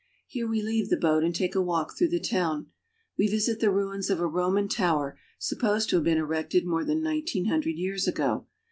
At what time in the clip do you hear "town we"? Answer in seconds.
2.19-3.27